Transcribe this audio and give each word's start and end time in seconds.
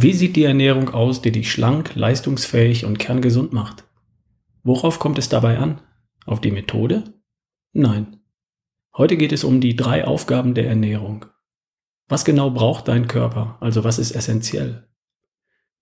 Wie 0.00 0.12
sieht 0.12 0.36
die 0.36 0.44
Ernährung 0.44 0.90
aus, 0.90 1.22
die 1.22 1.32
dich 1.32 1.50
schlank, 1.50 1.96
leistungsfähig 1.96 2.84
und 2.84 3.00
kerngesund 3.00 3.52
macht? 3.52 3.82
Worauf 4.62 5.00
kommt 5.00 5.18
es 5.18 5.28
dabei 5.28 5.58
an? 5.58 5.80
Auf 6.24 6.40
die 6.40 6.52
Methode? 6.52 7.02
Nein. 7.72 8.20
Heute 8.96 9.16
geht 9.16 9.32
es 9.32 9.42
um 9.42 9.60
die 9.60 9.74
drei 9.74 10.04
Aufgaben 10.04 10.54
der 10.54 10.68
Ernährung. 10.68 11.26
Was 12.06 12.24
genau 12.24 12.52
braucht 12.52 12.86
dein 12.86 13.08
Körper, 13.08 13.58
also 13.58 13.82
was 13.82 13.98
ist 13.98 14.12
essentiell? 14.12 14.86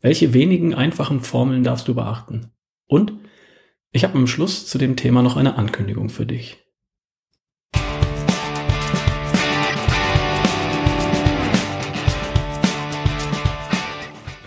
Welche 0.00 0.32
wenigen 0.32 0.74
einfachen 0.74 1.20
Formeln 1.20 1.62
darfst 1.62 1.86
du 1.86 1.94
beachten? 1.94 2.52
Und 2.86 3.12
ich 3.90 4.02
habe 4.02 4.16
am 4.16 4.26
Schluss 4.26 4.66
zu 4.66 4.78
dem 4.78 4.96
Thema 4.96 5.20
noch 5.20 5.36
eine 5.36 5.56
Ankündigung 5.56 6.08
für 6.08 6.24
dich. 6.24 6.65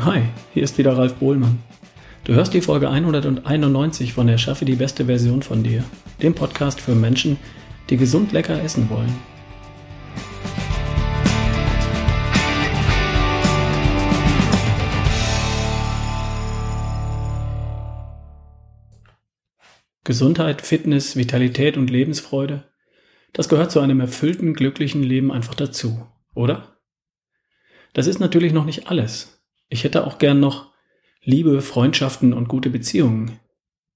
Hi, 0.05 0.21
hier 0.53 0.63
ist 0.63 0.77
wieder 0.77 0.97
Ralf 0.97 1.15
Bohlmann. 1.15 1.61
Du 2.23 2.33
hörst 2.33 2.53
die 2.53 2.61
Folge 2.61 2.89
191 2.89 4.13
von 4.13 4.29
Erschaffe 4.29 4.63
die 4.63 4.77
beste 4.77 5.07
Version 5.07 5.43
von 5.43 5.61
dir, 5.61 5.83
dem 6.21 6.33
Podcast 6.33 6.79
für 6.79 6.95
Menschen, 6.95 7.37
die 7.89 7.97
gesund 7.97 8.31
lecker 8.31 8.63
essen 8.63 8.89
wollen. 8.89 9.13
Gesundheit, 20.05 20.61
Fitness, 20.61 21.17
Vitalität 21.17 21.75
und 21.75 21.89
Lebensfreude, 21.89 22.63
das 23.33 23.49
gehört 23.49 23.71
zu 23.71 23.81
einem 23.81 23.99
erfüllten, 23.99 24.53
glücklichen 24.53 25.03
Leben 25.03 25.29
einfach 25.29 25.55
dazu, 25.55 26.07
oder? 26.33 26.77
Das 27.91 28.07
ist 28.07 28.19
natürlich 28.19 28.53
noch 28.53 28.63
nicht 28.63 28.87
alles. 28.87 29.38
Ich 29.69 29.83
hätte 29.83 30.05
auch 30.05 30.17
gern 30.17 30.39
noch 30.39 30.73
Liebe, 31.21 31.61
Freundschaften 31.61 32.33
und 32.33 32.47
gute 32.47 32.69
Beziehungen, 32.69 33.39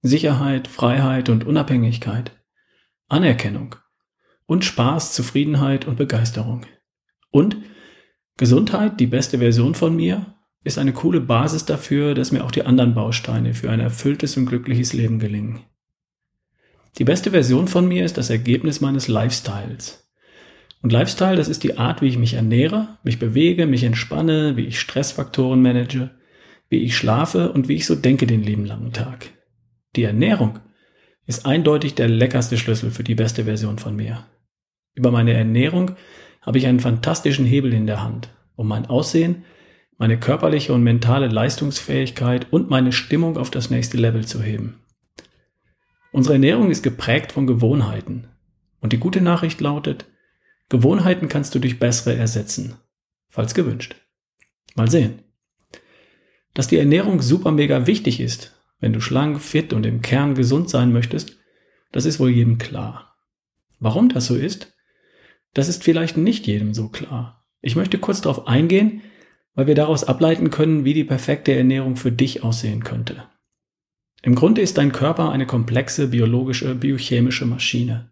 Sicherheit, 0.02 0.67
Freiheit 0.67 1.30
und 1.30 1.45
Unabhängigkeit, 1.45 2.31
Anerkennung 3.07 3.75
und 4.45 4.65
Spaß, 4.65 5.13
Zufriedenheit 5.13 5.85
und 5.85 5.97
Begeisterung. 5.97 6.65
Und 7.31 7.57
Gesundheit, 8.38 8.99
die 8.99 9.07
beste 9.07 9.39
Version 9.39 9.73
von 9.73 9.95
mir, 9.95 10.35
ist 10.63 10.77
eine 10.77 10.93
coole 10.93 11.21
Basis 11.21 11.65
dafür, 11.65 12.13
dass 12.13 12.31
mir 12.31 12.43
auch 12.43 12.52
die 12.52 12.63
anderen 12.63 12.93
Bausteine 12.93 13.53
für 13.53 13.69
ein 13.69 13.80
erfülltes 13.80 14.37
und 14.37 14.45
glückliches 14.45 14.93
Leben 14.93 15.19
gelingen. 15.19 15.61
Die 16.97 17.03
beste 17.03 17.31
Version 17.31 17.67
von 17.67 17.87
mir 17.87 18.05
ist 18.05 18.17
das 18.17 18.30
Ergebnis 18.30 18.80
meines 18.80 19.08
Lifestyles. 19.08 20.02
Und 20.84 20.92
Lifestyle, 20.92 21.38
das 21.38 21.48
ist 21.48 21.64
die 21.64 21.78
Art, 21.78 22.02
wie 22.02 22.09
ich 22.09 22.17
mich 22.17 22.34
ernähre, 22.34 22.98
mich 23.03 23.17
bewege, 23.17 23.67
mich 23.67 23.86
entspanne, 23.86 24.58
wie 24.58 24.66
ich 24.66 24.81
Stressfaktoren 24.81 25.62
manage, 25.62 26.12
wie 26.70 26.84
ich 26.84 26.98
schlafe 26.98 27.53
und 27.53 27.70
wie 27.70 27.76
ich 27.76 27.86
so 27.86 27.95
denke 27.95 28.28
den 28.28 28.44
lieben 28.44 28.66
langen 28.66 28.92
Tag. 28.92 29.30
Die 29.95 30.04
Ernährung 30.04 30.59
ist 31.26 31.45
eindeutig 31.45 31.95
der 31.95 32.09
leckerste 32.09 32.58
Schlüssel 32.58 32.92
für 32.92 33.06
die 33.06 33.16
beste 33.16 33.45
Version 33.45 33.80
von 33.80 33.95
mir. 33.95 34.26
Über 34.94 35.09
meine 35.09 35.31
Ernährung 35.31 35.92
habe 36.42 36.58
ich 36.58 36.67
einen 36.67 36.81
fantastischen 36.81 37.45
Hebel 37.45 37.72
in 37.72 37.88
der 37.88 38.04
Hand, 38.04 38.28
um 38.58 38.67
mein 38.67 38.86
Aussehen, 38.86 39.45
meine 39.98 40.20
körperliche 40.20 40.73
und 40.73 40.84
mentale 40.84 41.30
Leistungsfähigkeit 41.30 42.48
und 42.52 42.70
meine 42.70 42.92
Stimmung 42.92 43.38
auf 43.38 43.50
das 43.50 43.70
nächste 43.70 43.95
Level 43.95 44.26
zu 44.26 44.44
heben. 44.44 44.81
Unsere 46.11 46.34
Ernährung 46.34 46.72
ist 46.72 46.84
geprägt 46.84 47.31
von 47.31 47.48
Gewohnheiten. 47.48 48.28
Und 48.81 48.92
die 48.92 49.00
gute 49.00 49.22
Nachricht 49.22 49.61
lautet, 49.61 50.06
Gewohnheiten 50.73 51.27
kannst 51.27 51.53
du 51.53 51.59
durch 51.59 51.77
bessere 51.77 52.16
ersetzen, 52.16 52.77
falls 53.29 53.53
gewünscht. 53.53 53.95
Mal 54.73 54.89
sehen. 54.89 55.19
Dass 56.55 56.67
die 56.67 56.80
Ernährung 56.80 57.21
super 57.21 57.52
mega 57.52 57.85
wichtig 57.85 58.19
ist, 58.19 58.59
wenn 58.80 58.91
du 58.91 58.99
schlank, 58.99 59.39
fit 59.39 59.71
und 59.71 59.85
im 59.85 60.02
Kern 60.02 60.33
gesund 60.33 60.71
sein 60.71 60.91
möchtest, 60.91 61.38
das 61.91 62.05
ist 62.05 62.19
wohl 62.19 62.31
jedem 62.31 62.57
klar. 62.57 63.15
Warum 63.80 64.09
das 64.09 64.25
so 64.25 64.36
ist, 64.36 64.73
das 65.53 65.70
ist 65.70 65.83
vielleicht 65.83 66.17
nicht 66.17 66.48
jedem 66.48 66.73
so 66.73 66.89
klar. 66.89 67.45
Ich 67.61 67.75
möchte 67.75 67.99
kurz 67.99 68.21
darauf 68.21 68.48
eingehen, 68.48 69.03
weil 69.53 69.67
wir 69.67 69.75
daraus 69.75 70.03
ableiten 70.03 70.49
können, 70.49 70.86
wie 70.86 70.95
die 70.95 71.03
perfekte 71.03 71.53
Ernährung 71.53 71.98
für 71.98 72.11
dich 72.11 72.42
aussehen 72.42 72.83
könnte. 72.83 73.25
Im 74.23 74.33
Grunde 74.33 74.61
ist 74.61 74.80
dein 74.80 74.92
Körper 74.92 75.30
eine 75.30 75.45
komplexe 75.45 76.08
biologische, 76.08 76.73
biochemische 76.73 77.45
Maschine. 77.45 78.09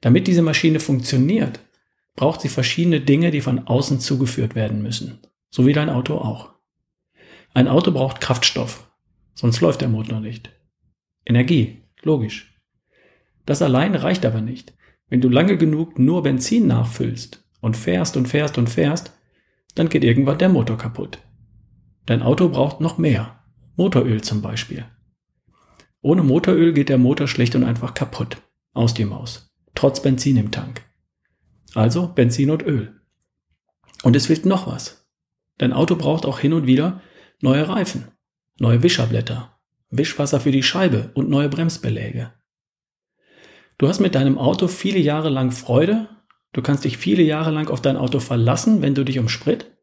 Damit 0.00 0.26
diese 0.26 0.42
Maschine 0.42 0.80
funktioniert, 0.80 1.60
braucht 2.14 2.40
sie 2.40 2.48
verschiedene 2.48 3.00
Dinge, 3.00 3.30
die 3.30 3.40
von 3.40 3.66
außen 3.66 4.00
zugeführt 4.00 4.54
werden 4.54 4.82
müssen. 4.82 5.18
So 5.50 5.66
wie 5.66 5.72
dein 5.72 5.88
Auto 5.90 6.16
auch. 6.16 6.50
Ein 7.54 7.68
Auto 7.68 7.90
braucht 7.90 8.20
Kraftstoff, 8.20 8.90
sonst 9.34 9.60
läuft 9.60 9.80
der 9.80 9.88
Motor 9.88 10.20
nicht. 10.20 10.50
Energie, 11.24 11.82
logisch. 12.02 12.60
Das 13.46 13.62
allein 13.62 13.94
reicht 13.94 14.26
aber 14.26 14.40
nicht. 14.40 14.74
Wenn 15.08 15.20
du 15.20 15.28
lange 15.28 15.56
genug 15.56 15.98
nur 15.98 16.22
Benzin 16.22 16.66
nachfüllst 16.66 17.44
und 17.60 17.76
fährst 17.76 18.16
und 18.16 18.26
fährst 18.26 18.58
und 18.58 18.68
fährst, 18.68 19.12
dann 19.74 19.88
geht 19.88 20.04
irgendwann 20.04 20.38
der 20.38 20.48
Motor 20.48 20.76
kaputt. 20.76 21.18
Dein 22.04 22.22
Auto 22.22 22.48
braucht 22.48 22.80
noch 22.80 22.98
mehr. 22.98 23.42
Motoröl 23.76 24.22
zum 24.22 24.42
Beispiel. 24.42 24.84
Ohne 26.02 26.22
Motoröl 26.22 26.72
geht 26.72 26.88
der 26.88 26.98
Motor 26.98 27.28
schlicht 27.28 27.54
und 27.54 27.64
einfach 27.64 27.94
kaputt. 27.94 28.38
Aus 28.74 28.92
die 28.92 29.04
Maus 29.04 29.47
trotz 29.78 30.02
Benzin 30.02 30.36
im 30.36 30.50
Tank. 30.50 30.82
Also 31.72 32.08
Benzin 32.08 32.50
und 32.50 32.64
Öl. 32.64 33.00
Und 34.02 34.16
es 34.16 34.26
fehlt 34.26 34.44
noch 34.44 34.66
was. 34.66 35.08
Dein 35.56 35.72
Auto 35.72 35.94
braucht 35.94 36.26
auch 36.26 36.40
hin 36.40 36.52
und 36.52 36.66
wieder 36.66 37.00
neue 37.40 37.68
Reifen, 37.68 38.08
neue 38.58 38.82
Wischerblätter, 38.82 39.56
Wischwasser 39.90 40.40
für 40.40 40.50
die 40.50 40.64
Scheibe 40.64 41.12
und 41.14 41.30
neue 41.30 41.48
Bremsbeläge. 41.48 42.32
Du 43.78 43.86
hast 43.86 44.00
mit 44.00 44.16
deinem 44.16 44.36
Auto 44.36 44.66
viele 44.66 44.98
Jahre 44.98 45.28
lang 45.28 45.52
Freude, 45.52 46.08
du 46.52 46.60
kannst 46.60 46.84
dich 46.84 46.98
viele 46.98 47.22
Jahre 47.22 47.52
lang 47.52 47.70
auf 47.70 47.80
dein 47.80 47.96
Auto 47.96 48.18
verlassen, 48.18 48.82
wenn 48.82 48.96
du 48.96 49.04
dich 49.04 49.20
um 49.20 49.28
Sprit, 49.28 49.78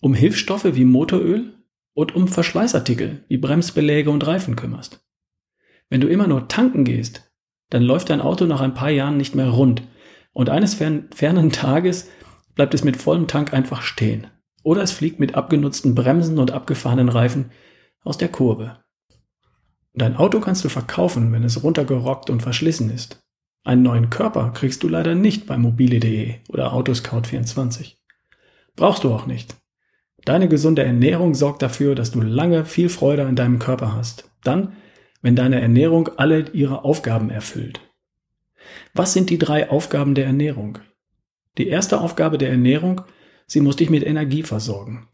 um 0.00 0.14
Hilfsstoffe 0.14 0.74
wie 0.74 0.84
Motoröl 0.84 1.62
und 1.94 2.16
um 2.16 2.26
Verschleißartikel 2.26 3.24
wie 3.28 3.38
Bremsbeläge 3.38 4.10
und 4.10 4.26
Reifen 4.26 4.56
kümmerst. 4.56 5.06
Wenn 5.88 6.00
du 6.00 6.08
immer 6.08 6.26
nur 6.26 6.48
tanken 6.48 6.82
gehst, 6.82 7.31
dann 7.72 7.84
läuft 7.84 8.10
dein 8.10 8.20
Auto 8.20 8.44
nach 8.44 8.60
ein 8.60 8.74
paar 8.74 8.90
Jahren 8.90 9.16
nicht 9.16 9.34
mehr 9.34 9.48
rund. 9.48 9.82
Und 10.34 10.50
eines 10.50 10.74
fern 10.74 11.08
fernen 11.14 11.50
Tages 11.52 12.10
bleibt 12.54 12.74
es 12.74 12.84
mit 12.84 12.98
vollem 12.98 13.28
Tank 13.28 13.54
einfach 13.54 13.80
stehen. 13.80 14.26
Oder 14.62 14.82
es 14.82 14.92
fliegt 14.92 15.18
mit 15.18 15.34
abgenutzten 15.34 15.94
Bremsen 15.94 16.38
und 16.38 16.50
abgefahrenen 16.50 17.08
Reifen 17.08 17.50
aus 18.04 18.18
der 18.18 18.28
Kurve. 18.28 18.76
Dein 19.94 20.16
Auto 20.16 20.38
kannst 20.40 20.62
du 20.66 20.68
verkaufen, 20.68 21.32
wenn 21.32 21.44
es 21.44 21.62
runtergerockt 21.62 22.28
und 22.28 22.42
verschlissen 22.42 22.90
ist. 22.90 23.24
Einen 23.64 23.82
neuen 23.82 24.10
Körper 24.10 24.50
kriegst 24.50 24.82
du 24.82 24.88
leider 24.88 25.14
nicht 25.14 25.46
bei 25.46 25.56
mobile.de 25.56 26.34
oder 26.50 26.74
Autoscout24. 26.74 27.94
Brauchst 28.76 29.04
du 29.04 29.14
auch 29.14 29.24
nicht. 29.24 29.56
Deine 30.26 30.46
gesunde 30.46 30.84
Ernährung 30.84 31.34
sorgt 31.34 31.62
dafür, 31.62 31.94
dass 31.94 32.10
du 32.10 32.20
lange 32.20 32.66
viel 32.66 32.90
Freude 32.90 33.24
an 33.24 33.34
deinem 33.34 33.58
Körper 33.58 33.94
hast. 33.94 34.30
Dann 34.44 34.74
wenn 35.22 35.36
deine 35.36 35.60
Ernährung 35.60 36.08
alle 36.16 36.50
ihre 36.52 36.84
Aufgaben 36.84 37.30
erfüllt. 37.30 37.80
Was 38.92 39.12
sind 39.12 39.30
die 39.30 39.38
drei 39.38 39.70
Aufgaben 39.70 40.14
der 40.14 40.26
Ernährung? 40.26 40.78
Die 41.58 41.68
erste 41.68 42.00
Aufgabe 42.00 42.38
der 42.38 42.50
Ernährung, 42.50 43.02
sie 43.46 43.60
muss 43.60 43.76
dich 43.76 43.90
mit 43.90 44.04
Energie 44.04 44.42
versorgen. 44.42 45.08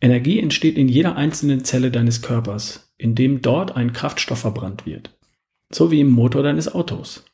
Energie 0.00 0.38
entsteht 0.38 0.78
in 0.78 0.88
jeder 0.88 1.16
einzelnen 1.16 1.64
Zelle 1.64 1.90
deines 1.90 2.22
Körpers, 2.22 2.92
indem 2.98 3.42
dort 3.42 3.76
ein 3.76 3.92
Kraftstoff 3.92 4.40
verbrannt 4.40 4.86
wird. 4.86 5.16
So 5.70 5.90
wie 5.90 6.00
im 6.00 6.10
Motor 6.10 6.42
deines 6.42 6.72
Autos. 6.72 7.24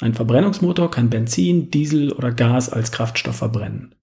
Ein 0.00 0.14
Verbrennungsmotor 0.14 0.90
kann 0.90 1.10
Benzin, 1.10 1.70
Diesel 1.70 2.12
oder 2.12 2.32
Gas 2.32 2.70
als 2.70 2.92
Kraftstoff 2.92 3.36
verbrennen. 3.36 3.94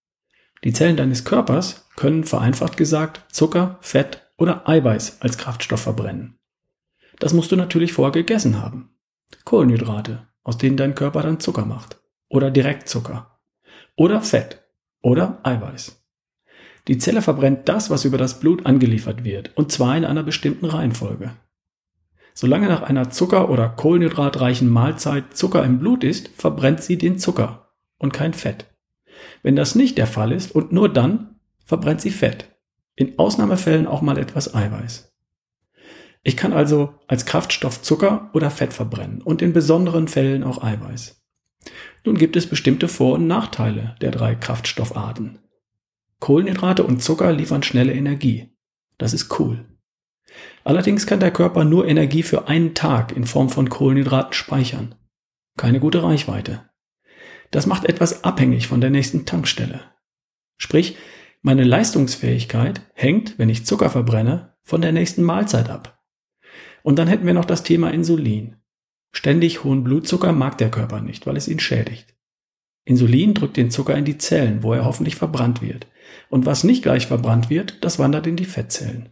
Die 0.64 0.74
Zellen 0.74 0.98
deines 0.98 1.26
Körpers 1.26 1.88
können 1.96 2.24
vereinfacht 2.24 2.78
gesagt 2.78 3.26
Zucker, 3.32 3.78
Fett 3.82 4.28
oder 4.38 4.68
Eiweiß 4.68 5.22
als 5.22 5.38
Kraftstoff 5.38 5.82
verbrennen. 5.82 6.37
Das 7.20 7.34
musst 7.34 7.52
du 7.52 7.56
natürlich 7.56 7.94
vorher 7.94 8.12
gegessen 8.12 8.62
haben. 8.62 8.90
Kohlenhydrate, 9.46 10.28
aus 10.44 10.58
denen 10.58 10.78
dein 10.78 10.96
Körper 10.96 11.22
dann 11.22 11.40
Zucker 11.40 11.66
macht. 11.66 12.00
Oder 12.30 12.52
Direktzucker. 12.52 13.40
Oder 13.96 14.22
Fett. 14.22 14.64
Oder 15.02 15.40
Eiweiß. 15.44 16.04
Die 16.88 16.98
Zelle 16.98 17.22
verbrennt 17.22 17.68
das, 17.68 17.90
was 17.90 18.06
über 18.06 18.18
das 18.18 18.40
Blut 18.40 18.66
angeliefert 18.66 19.24
wird, 19.24 19.52
und 19.56 19.72
zwar 19.72 19.98
in 19.98 20.06
einer 20.06 20.24
bestimmten 20.24 20.66
Reihenfolge. 20.66 21.34
Solange 22.34 22.68
nach 22.68 22.84
einer 22.84 23.10
Zucker- 23.10 23.50
oder 23.50 23.68
Kohlenhydratreichen 23.68 24.70
Mahlzeit 24.70 25.36
Zucker 25.36 25.64
im 25.66 25.80
Blut 25.80 26.04
ist, 26.04 26.30
verbrennt 26.30 26.82
sie 26.82 26.98
den 26.98 27.18
Zucker 27.18 27.74
und 27.98 28.14
kein 28.14 28.34
Fett. 28.34 28.68
Wenn 29.44 29.56
das 29.56 29.76
nicht 29.76 29.98
der 29.98 30.08
Fall 30.08 30.32
ist 30.32 30.54
und 30.54 30.72
nur 30.72 30.88
dann, 30.88 31.40
verbrennt 31.66 32.00
sie 32.00 32.12
Fett. 32.12 32.56
In 32.96 33.18
Ausnahmefällen 33.20 33.88
auch 33.88 34.02
mal 34.02 34.18
etwas 34.18 34.54
Eiweiß. 34.54 35.07
Ich 36.28 36.36
kann 36.36 36.52
also 36.52 36.94
als 37.08 37.26
Kraftstoff 37.26 37.82
Zucker 37.82 38.30
oder 38.34 38.52
Fett 38.52 38.74
verbrennen 38.74 39.22
und 39.22 39.42
in 39.42 39.54
besonderen 39.54 40.10
Fällen 40.10 40.44
auch 40.44 40.62
Eiweiß. 40.62 41.24
Nun 42.04 42.18
gibt 42.18 42.36
es 42.36 42.48
bestimmte 42.48 42.90
Vor- 42.90 43.14
und 43.14 43.28
Nachteile 43.28 43.96
der 44.02 44.12
drei 44.12 44.36
Kraftstoffarten. 44.36 45.40
Kohlenhydrate 46.20 46.84
und 46.84 47.02
Zucker 47.02 47.32
liefern 47.32 47.64
schnelle 47.64 47.94
Energie. 47.94 48.52
Das 48.98 49.14
ist 49.14 49.40
cool. 49.40 49.70
Allerdings 50.66 51.08
kann 51.08 51.22
der 51.22 51.32
Körper 51.32 51.64
nur 51.64 51.88
Energie 51.88 52.24
für 52.24 52.50
einen 52.50 52.76
Tag 52.76 53.16
in 53.16 53.26
Form 53.26 53.48
von 53.48 53.70
Kohlenhydraten 53.70 54.34
speichern. 54.34 54.96
Keine 55.56 55.80
gute 55.80 56.04
Reichweite. 56.04 56.70
Das 57.52 57.68
macht 57.68 57.86
etwas 57.86 58.26
abhängig 58.26 58.68
von 58.68 58.82
der 58.82 58.90
nächsten 58.90 59.26
Tankstelle. 59.26 59.80
Sprich, 60.58 60.98
meine 61.42 61.64
Leistungsfähigkeit 61.64 62.82
hängt, 62.96 63.40
wenn 63.40 63.48
ich 63.48 63.66
Zucker 63.66 63.90
verbrenne, 63.90 64.58
von 64.64 64.82
der 64.82 64.92
nächsten 64.92 65.24
Mahlzeit 65.24 65.70
ab. 65.70 65.97
Und 66.88 66.96
dann 66.96 67.10
hätten 67.10 67.26
wir 67.26 67.34
noch 67.34 67.44
das 67.44 67.64
Thema 67.64 67.92
Insulin. 67.92 68.56
Ständig 69.12 69.66
hohen 69.66 69.84
Blutzucker 69.84 70.32
mag 70.32 70.58
der 70.58 70.72
Körper 70.72 71.02
nicht, 71.02 71.28
weil 71.28 71.36
es 71.36 71.50
ihn 71.50 71.60
schädigt. 71.60 72.16
Insulin 72.86 73.34
drückt 73.34 73.58
den 73.58 73.70
Zucker 73.70 73.98
in 73.98 74.06
die 74.06 74.18
Zellen, 74.18 74.64
wo 74.64 74.72
er 74.72 74.86
hoffentlich 74.86 75.18
verbrannt 75.18 75.62
wird. 75.62 75.88
Und 76.30 76.46
was 76.46 76.64
nicht 76.64 76.84
gleich 76.84 77.06
verbrannt 77.06 77.50
wird, 77.50 77.84
das 77.84 78.00
wandert 78.00 78.26
in 78.26 78.38
die 78.38 78.46
Fettzellen. 78.46 79.10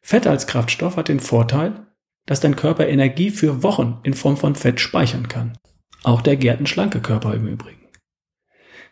Fett 0.00 0.28
als 0.28 0.46
Kraftstoff 0.46 0.96
hat 0.96 1.08
den 1.08 1.18
Vorteil, 1.18 1.88
dass 2.24 2.38
dein 2.38 2.54
Körper 2.54 2.86
Energie 2.86 3.30
für 3.30 3.64
Wochen 3.64 3.98
in 4.04 4.14
Form 4.14 4.36
von 4.36 4.54
Fett 4.54 4.78
speichern 4.78 5.26
kann. 5.26 5.58
Auch 6.04 6.22
der 6.22 6.36
gärtenschlanke 6.36 7.00
Körper 7.00 7.34
im 7.34 7.48
Übrigen. 7.48 7.88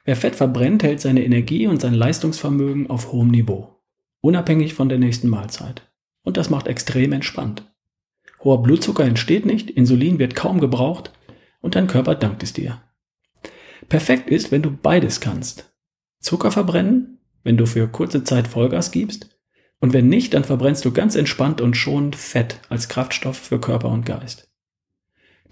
Wer 0.04 0.16
Fett 0.16 0.34
verbrennt, 0.34 0.82
hält 0.82 1.00
seine 1.00 1.24
Energie 1.24 1.68
und 1.68 1.80
sein 1.80 1.94
Leistungsvermögen 1.94 2.90
auf 2.90 3.12
hohem 3.12 3.28
Niveau, 3.28 3.80
unabhängig 4.20 4.74
von 4.74 4.88
der 4.88 4.98
nächsten 4.98 5.28
Mahlzeit. 5.28 5.91
Und 6.22 6.36
das 6.36 6.50
macht 6.50 6.66
extrem 6.66 7.12
entspannt. 7.12 7.64
Hoher 8.40 8.62
Blutzucker 8.62 9.04
entsteht 9.04 9.46
nicht, 9.46 9.70
Insulin 9.70 10.18
wird 10.18 10.34
kaum 10.34 10.60
gebraucht 10.60 11.12
und 11.60 11.74
dein 11.74 11.86
Körper 11.86 12.14
dankt 12.14 12.42
es 12.42 12.52
dir. 12.52 12.82
Perfekt 13.88 14.30
ist, 14.30 14.50
wenn 14.50 14.62
du 14.62 14.70
beides 14.70 15.20
kannst. 15.20 15.72
Zucker 16.20 16.50
verbrennen, 16.50 17.18
wenn 17.42 17.56
du 17.56 17.66
für 17.66 17.88
kurze 17.88 18.24
Zeit 18.24 18.48
Vollgas 18.48 18.90
gibst, 18.90 19.28
und 19.80 19.92
wenn 19.92 20.08
nicht, 20.08 20.32
dann 20.34 20.44
verbrennst 20.44 20.84
du 20.84 20.92
ganz 20.92 21.16
entspannt 21.16 21.60
und 21.60 21.76
schonend 21.76 22.14
Fett 22.14 22.60
als 22.68 22.88
Kraftstoff 22.88 23.36
für 23.36 23.58
Körper 23.58 23.88
und 23.88 24.06
Geist. 24.06 24.48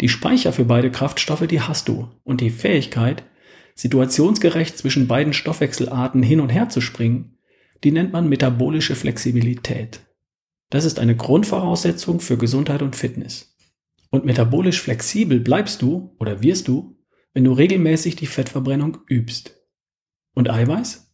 Die 0.01 0.09
Speicher 0.09 0.53
für 0.53 0.65
beide 0.65 0.93
Kraftstoffe, 0.93 1.49
die 1.49 1.61
hast 1.61 1.89
du, 1.89 2.09
und 2.23 2.41
die 2.41 2.51
Fähigkeit, 2.51 3.25
situationsgerecht 3.75 4.79
zwischen 4.79 5.09
beiden 5.09 5.33
Stoffwechselarten 5.33 6.23
hin 6.23 6.41
und 6.41 6.51
her 6.51 6.69
zu 6.69 6.81
springen, 6.81 7.39
die 7.83 7.91
nennt 7.91 8.13
man 8.13 8.29
metabolische 8.29 8.95
Flexibilität. 8.95 10.01
Das 10.71 10.85
ist 10.85 10.99
eine 11.01 11.17
Grundvoraussetzung 11.17 12.21
für 12.21 12.39
Gesundheit 12.39 12.83
und 12.83 12.97
Fitness. 12.97 13.57
Und 14.11 14.25
metabolisch 14.25 14.81
flexibel 14.81 15.41
bleibst 15.41 15.83
du 15.83 16.15
oder 16.19 16.43
wirst 16.43 16.69
du, 16.69 16.97
wenn 17.35 17.45
du 17.45 17.53
regelmäßig 17.53 18.17
die 18.17 18.27
Fettverbrennung 18.27 18.99
übst. 19.09 19.57
Und 20.35 20.49
Eiweiß? 20.49 21.13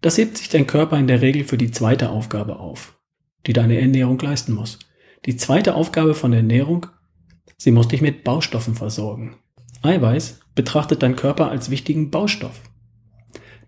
Das 0.00 0.18
hebt 0.18 0.36
sich 0.36 0.48
dein 0.48 0.66
Körper 0.66 0.98
in 0.98 1.06
der 1.06 1.22
Regel 1.22 1.44
für 1.44 1.58
die 1.58 1.70
zweite 1.70 2.10
Aufgabe 2.10 2.58
auf, 2.58 2.98
die 3.46 3.52
deine 3.52 3.80
Ernährung 3.80 4.18
leisten 4.18 4.52
muss. 4.52 4.78
Die 5.24 5.36
zweite 5.36 5.74
Aufgabe 5.74 6.14
von 6.14 6.32
Ernährung, 6.32 6.86
sie 7.56 7.70
muss 7.70 7.88
dich 7.88 8.02
mit 8.02 8.24
Baustoffen 8.24 8.74
versorgen. 8.74 9.36
Eiweiß 9.82 10.40
betrachtet 10.54 11.02
dein 11.02 11.16
Körper 11.16 11.50
als 11.50 11.70
wichtigen 11.70 12.10
Baustoff. 12.10 12.60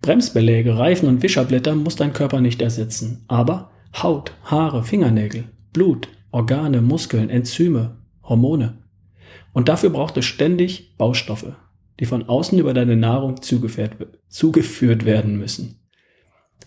Bremsbeläge, 0.00 0.78
Reifen 0.78 1.08
und 1.08 1.22
Wischerblätter 1.22 1.74
muss 1.74 1.96
dein 1.96 2.12
Körper 2.12 2.40
nicht 2.40 2.62
ersetzen, 2.62 3.24
aber 3.26 3.72
Haut, 3.94 4.32
Haare, 4.44 4.82
Fingernägel, 4.82 5.44
Blut, 5.72 6.08
Organe, 6.30 6.82
Muskeln, 6.82 7.30
Enzyme, 7.30 7.96
Hormone. 8.22 8.78
Und 9.52 9.68
dafür 9.68 9.90
braucht 9.90 10.16
es 10.16 10.24
ständig 10.24 10.96
Baustoffe, 10.96 11.56
die 11.98 12.06
von 12.06 12.28
außen 12.28 12.58
über 12.58 12.74
deine 12.74 12.96
Nahrung 12.96 13.40
zugeführt 13.42 15.04
werden 15.04 15.38
müssen. 15.38 15.80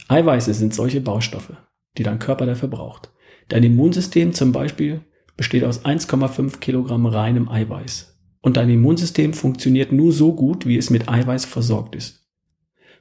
Eiweiße 0.08 0.54
sind 0.54 0.74
solche 0.74 1.00
Baustoffe, 1.00 1.56
die 1.98 2.04
dein 2.04 2.20
Körper 2.20 2.46
dafür 2.46 2.70
braucht. 2.70 3.12
Dein 3.48 3.64
Immunsystem 3.64 4.34
zum 4.34 4.52
Beispiel 4.52 5.02
besteht 5.38 5.64
aus 5.64 5.86
1,5 5.86 6.60
Kilogramm 6.60 7.06
reinem 7.06 7.50
Eiweiß. 7.50 8.20
Und 8.42 8.58
dein 8.58 8.70
Immunsystem 8.70 9.34
funktioniert 9.34 9.92
nur 9.92 10.12
so 10.12 10.34
gut, 10.34 10.66
wie 10.66 10.78
es 10.78 10.90
mit 10.90 11.08
Eiweiß 11.08 11.46
versorgt 11.46 11.96
ist. 11.96 12.28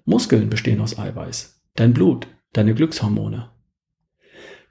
Muskeln 0.05 0.51
bestehen 0.51 0.81
aus 0.81 0.99
Eiweiß. 0.99 1.63
Dein 1.75 1.95
Blut, 1.95 2.29
deine 2.53 2.75
Glückshormone, 2.75 3.51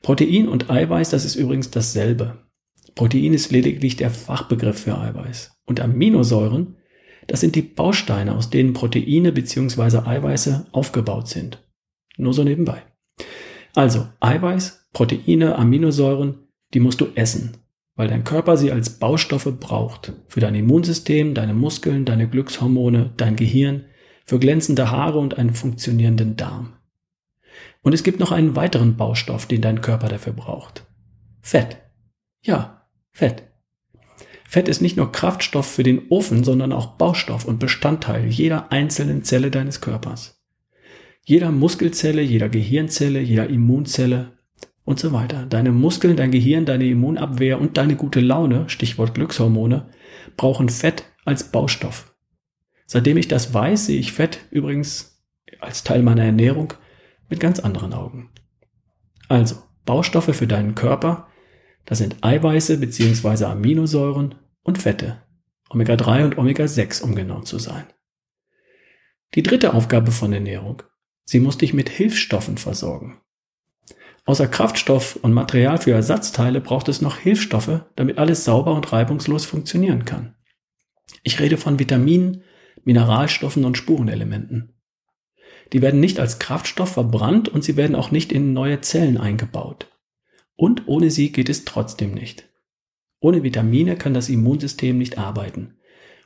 Protein 0.02 0.48
und 0.48 0.70
Eiweiß, 0.70 1.10
das 1.10 1.26
ist 1.26 1.36
übrigens 1.36 1.72
dasselbe. 1.72 2.38
Protein 2.96 3.34
ist 3.34 3.52
lediglich 3.52 3.96
der 3.96 4.10
Fachbegriff 4.10 4.80
für 4.80 4.98
Eiweiß. 4.98 5.52
Und 5.66 5.80
Aminosäuren, 5.80 6.76
das 7.28 7.42
sind 7.42 7.56
die 7.56 7.62
Bausteine, 7.62 8.36
aus 8.36 8.50
denen 8.50 8.74
Proteine 8.74 9.32
bzw. 9.32 10.00
Eiweiße 10.00 10.68
aufgebaut 10.72 11.28
sind. 11.28 11.64
Nur 12.18 12.34
so 12.34 12.44
nebenbei. 12.44 12.82
Also 13.76 14.08
Eiweiß, 14.20 14.88
Proteine, 14.94 15.56
Aminosäuren, 15.56 16.48
die 16.74 16.80
musst 16.80 17.02
du 17.02 17.08
essen, 17.16 17.58
weil 17.96 18.08
dein 18.08 18.24
Körper 18.24 18.58
sie 18.58 18.72
als 18.72 19.00
Baustoffe 19.00 19.54
braucht. 19.60 20.14
Für 20.28 20.40
dein 20.40 20.56
Immunsystem, 20.56 21.34
deine 21.34 21.54
Muskeln, 21.54 22.06
deine 22.06 22.28
Glückshormone, 22.28 23.14
dein 23.18 23.36
Gehirn, 23.36 23.86
für 24.26 24.40
glänzende 24.40 24.92
Haare 24.92 25.20
und 25.20 25.38
einen 25.38 25.54
funktionierenden 25.54 26.36
Darm. 26.36 26.74
Und 27.82 27.94
es 27.94 28.04
gibt 28.04 28.20
noch 28.20 28.32
einen 28.32 28.56
weiteren 28.56 28.98
Baustoff, 28.98 29.46
den 29.46 29.62
dein 29.62 29.82
Körper 29.82 30.10
dafür 30.10 30.34
braucht. 30.34 30.86
Fett. 31.42 31.78
Ja, 32.42 32.88
Fett. 33.12 33.44
Fett 34.46 34.68
ist 34.68 34.82
nicht 34.82 34.98
nur 34.98 35.12
Kraftstoff 35.12 35.68
für 35.68 35.84
den 35.84 36.08
Ofen, 36.10 36.44
sondern 36.44 36.74
auch 36.74 36.98
Baustoff 36.98 37.46
und 37.46 37.60
Bestandteil 37.60 38.28
jeder 38.28 38.72
einzelnen 38.72 39.24
Zelle 39.24 39.52
deines 39.52 39.80
Körpers. 39.80 40.44
Jeder 41.24 41.52
Muskelzelle, 41.52 42.22
jeder 42.22 42.50
Gehirnzelle, 42.50 43.20
jeder 43.20 43.48
Immunzelle 43.48 44.40
und 44.86 45.00
so 45.00 45.14
weiter. 45.14 45.46
Deine 45.46 45.72
Muskeln, 45.72 46.18
dein 46.18 46.32
Gehirn, 46.32 46.66
deine 46.66 46.88
Immunabwehr 46.88 47.62
und 47.62 47.78
deine 47.78 47.96
gute 47.96 48.22
Laune, 48.22 48.68
Stichwort 48.70 49.14
Glückshormone, 49.14 49.90
brauchen 50.36 50.70
Fett 50.70 51.04
als 51.26 51.52
Baustoff. 51.52 52.16
Seitdem 52.88 53.18
ich 53.18 53.28
das 53.28 53.54
weiß, 53.54 53.86
sehe 53.86 54.00
ich 54.00 54.14
Fett 54.14 54.40
übrigens 54.50 55.24
als 55.60 55.84
Teil 55.84 56.02
meiner 56.02 56.24
Ernährung 56.24 56.74
mit 57.30 57.40
ganz 57.40 57.60
anderen 57.60 57.94
Augen. 57.94 58.30
Also, 59.28 59.56
Baustoffe 59.86 60.36
für 60.36 60.48
deinen 60.48 60.76
Körper, 60.76 61.28
das 61.86 62.00
sind 62.00 62.18
Eiweiße 62.22 62.78
bzw. 62.78 63.46
Aminosäuren 63.46 64.36
und 64.64 64.78
Fette, 64.78 65.22
Omega-3 65.70 66.26
und 66.26 66.38
Omega-6, 66.38 67.02
um 67.02 67.16
genau 67.16 67.42
zu 67.42 67.60
sein. 67.60 67.86
Die 69.36 69.44
dritte 69.44 69.74
Aufgabe 69.74 70.12
von 70.12 70.34
Ernährung. 70.34 70.84
Sie 71.24 71.40
muss 71.40 71.58
dich 71.58 71.74
mit 71.74 71.90
Hilfsstoffen 71.90 72.58
versorgen. 72.58 73.22
Außer 74.26 74.48
Kraftstoff 74.48 75.16
und 75.18 75.34
Material 75.34 75.78
für 75.78 75.92
Ersatzteile 75.92 76.62
braucht 76.62 76.88
es 76.88 77.02
noch 77.02 77.18
Hilfsstoffe, 77.18 77.82
damit 77.96 78.18
alles 78.18 78.46
sauber 78.46 78.74
und 78.74 78.92
reibungslos 78.92 79.46
funktionieren 79.46 80.06
kann. 80.06 80.36
Ich 81.24 81.40
rede 81.40 81.58
von 81.58 81.80
Vitaminen, 81.80 82.44
Mineralstoffen 82.84 83.66
und 83.66 83.78
Spurenelementen. 83.78 84.79
Die 85.74 85.82
werden 85.82 86.00
nicht 86.00 86.20
als 86.20 86.40
Kraftstoff 86.40 86.94
verbrannt 86.94 87.50
und 87.50 87.64
sie 87.64 87.78
werden 87.78 87.96
auch 87.96 88.12
nicht 88.12 88.32
in 88.32 88.54
neue 88.54 88.82
Zellen 88.82 89.18
eingebaut. 89.18 89.88
Und 90.56 90.88
ohne 90.88 91.12
sie 91.12 91.32
geht 91.32 91.50
es 91.50 91.66
trotzdem 91.66 92.14
nicht. 92.14 92.50
Ohne 93.22 93.44
Vitamine 93.44 93.96
kann 93.96 94.14
das 94.14 94.30
Immunsystem 94.30 94.98
nicht 94.98 95.18
arbeiten. 95.18 95.76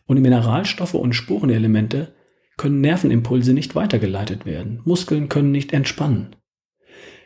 Ohne 0.07 0.21
Mineralstoffe 0.21 0.93
und 0.93 1.13
Spurenelemente 1.13 2.13
können 2.57 2.81
Nervenimpulse 2.81 3.53
nicht 3.53 3.75
weitergeleitet 3.75 4.45
werden. 4.45 4.81
Muskeln 4.85 5.29
können 5.29 5.51
nicht 5.51 5.73
entspannen. 5.73 6.35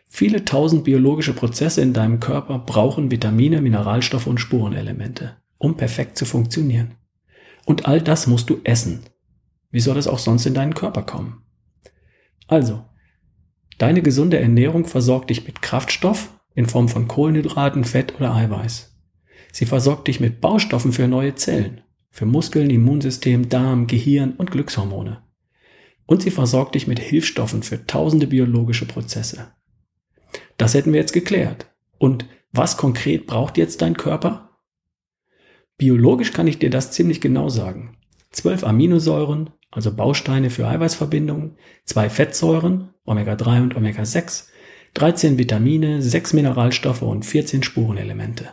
Viele 0.07 0.45
tausend 0.45 0.85
biologische 0.85 1.33
Prozesse 1.33 1.81
in 1.81 1.93
deinem 1.93 2.19
Körper 2.19 2.59
brauchen 2.59 3.11
Vitamine, 3.11 3.61
Mineralstoffe 3.61 4.27
und 4.27 4.39
Spurenelemente, 4.39 5.35
um 5.57 5.75
perfekt 5.75 6.17
zu 6.17 6.25
funktionieren. 6.25 6.95
Und 7.65 7.85
all 7.85 8.01
das 8.01 8.25
musst 8.25 8.49
du 8.49 8.61
essen. 8.63 9.01
Wie 9.69 9.81
soll 9.81 9.97
es 9.97 10.07
auch 10.07 10.19
sonst 10.19 10.45
in 10.45 10.53
deinen 10.53 10.73
Körper 10.73 11.03
kommen? 11.03 11.43
Also, 12.47 12.85
deine 13.77 14.01
gesunde 14.01 14.39
Ernährung 14.39 14.85
versorgt 14.85 15.29
dich 15.29 15.45
mit 15.45 15.61
Kraftstoff 15.61 16.33
in 16.55 16.65
Form 16.65 16.89
von 16.89 17.07
Kohlenhydraten, 17.07 17.83
Fett 17.83 18.15
oder 18.15 18.33
Eiweiß. 18.33 18.97
Sie 19.51 19.65
versorgt 19.65 20.07
dich 20.07 20.19
mit 20.19 20.41
Baustoffen 20.41 20.91
für 20.91 21.07
neue 21.07 21.35
Zellen, 21.35 21.81
für 22.09 22.25
Muskeln, 22.25 22.69
Immunsystem, 22.69 23.49
Darm, 23.49 23.87
Gehirn 23.87 24.33
und 24.33 24.51
Glückshormone. 24.51 25.21
Und 26.05 26.21
sie 26.21 26.31
versorgt 26.31 26.75
dich 26.75 26.87
mit 26.87 26.99
Hilfsstoffen 26.99 27.63
für 27.63 27.85
tausende 27.85 28.27
biologische 28.27 28.85
Prozesse. 28.85 29.51
Das 30.57 30.73
hätten 30.73 30.93
wir 30.93 30.99
jetzt 30.99 31.13
geklärt. 31.13 31.67
Und 31.97 32.25
was 32.51 32.77
konkret 32.77 33.27
braucht 33.27 33.57
jetzt 33.57 33.81
dein 33.81 33.97
Körper? 33.97 34.57
Biologisch 35.77 36.31
kann 36.31 36.47
ich 36.47 36.57
dir 36.57 36.69
das 36.69 36.91
ziemlich 36.91 37.21
genau 37.21 37.49
sagen. 37.49 37.97
Zwölf 38.31 38.63
Aminosäuren, 38.63 39.51
also 39.71 39.95
Bausteine 39.95 40.49
für 40.49 40.67
Eiweißverbindungen, 40.67 41.57
zwei 41.85 42.09
Fettsäuren, 42.09 42.93
Omega-3 43.05 43.63
und 43.63 43.75
Omega-6, 43.75 44.47
13 44.93 45.37
Vitamine, 45.37 46.01
6 46.01 46.33
Mineralstoffe 46.33 47.01
und 47.01 47.25
14 47.25 47.63
Spurenelemente. 47.63 48.49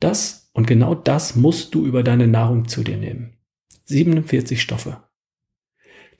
Das 0.00 0.50
und 0.52 0.66
genau 0.66 0.94
das 0.94 1.36
musst 1.36 1.74
du 1.74 1.84
über 1.84 2.02
deine 2.02 2.26
Nahrung 2.26 2.68
zu 2.68 2.82
dir 2.82 2.96
nehmen. 2.96 3.38
47 3.84 4.60
Stoffe. 4.60 5.02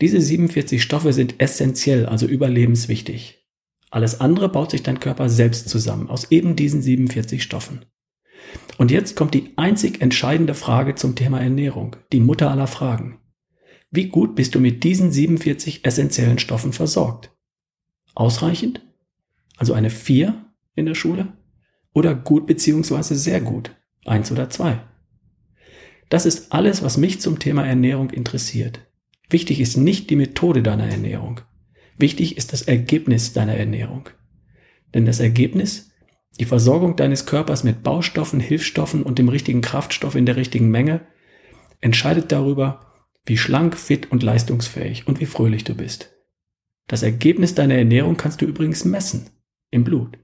Diese 0.01 0.21
47 0.21 0.83
Stoffe 0.83 1.13
sind 1.13 1.41
essentiell, 1.41 2.07
also 2.07 2.27
überlebenswichtig. 2.27 3.47
Alles 3.91 4.21
andere 4.21 4.49
baut 4.49 4.73
sich 4.73 4.83
dein 4.83 5.01
Körper 5.01 5.29
selbst 5.29 5.69
zusammen 5.69 6.11
aus 6.11 6.31
eben 6.31 6.55
diesen 6.55 6.83
47 6.83 7.43
Stoffen. 7.43 7.87
Und 8.79 8.91
jetzt 8.91 9.17
kommt 9.17 9.35
die 9.35 9.53
einzig 9.57 10.03
entscheidende 10.03 10.55
Frage 10.55 10.95
zum 10.95 11.15
Thema 11.15 11.41
Ernährung, 11.41 11.97
die 12.13 12.21
Mutter 12.21 12.51
aller 12.51 12.67
Fragen. 12.67 13.19
Wie 13.91 14.09
gut 14.09 14.35
bist 14.35 14.55
du 14.55 14.61
mit 14.61 14.85
diesen 14.85 15.13
47 15.13 15.85
essentiellen 15.85 16.39
Stoffen 16.39 16.73
versorgt? 16.73 17.31
Ausreichend? 18.15 18.83
Also 19.57 19.75
eine 19.75 19.91
4 19.91 20.45
in 20.75 20.87
der 20.87 20.95
Schule? 20.95 21.33
Oder 21.93 22.15
gut 22.15 22.47
beziehungsweise 22.47 23.17
sehr 23.17 23.41
gut? 23.41 23.71
Eins 24.05 24.31
oder 24.31 24.51
zwei? 24.51 24.81
Das 26.09 26.27
ist 26.27 26.53
alles, 26.53 26.83
was 26.83 26.99
mich 26.99 27.21
zum 27.21 27.39
Thema 27.39 27.67
Ernährung 27.67 28.11
interessiert. 28.11 28.81
Wichtig 29.29 29.61
ist 29.61 29.77
nicht 29.77 30.11
die 30.11 30.17
Methode 30.17 30.63
deiner 30.63 30.87
Ernährung. 30.87 31.41
Wichtig 31.99 32.37
ist 32.37 32.53
das 32.53 32.63
Ergebnis 32.63 33.33
deiner 33.33 33.55
Ernährung. 33.55 34.09
Denn 34.95 35.07
das 35.07 35.19
Ergebnis, 35.19 35.91
die 36.39 36.45
Versorgung 36.45 36.97
deines 36.97 37.27
Körpers 37.27 37.65
mit 37.65 37.83
Baustoffen, 37.83 38.39
Hilfsstoffen 38.41 39.03
und 39.03 39.19
dem 39.19 39.29
richtigen 39.29 39.63
Kraftstoff 39.63 40.15
in 40.15 40.27
der 40.27 40.37
richtigen 40.37 40.71
Menge, 40.71 41.01
entscheidet 41.81 42.31
darüber, 42.31 42.87
wie 43.27 43.37
schlank, 43.37 43.77
fit 43.77 44.11
und 44.11 44.23
leistungsfähig 44.23 45.07
und 45.07 45.21
wie 45.21 45.27
fröhlich 45.27 45.65
du 45.65 45.75
bist. 45.75 46.15
Das 46.87 47.03
Ergebnis 47.03 47.55
deiner 47.55 47.75
Ernährung 47.75 48.17
kannst 48.17 48.41
du 48.41 48.47
übrigens 48.47 48.85
messen 48.85 49.31
im 49.71 49.85
Blut. 49.85 50.19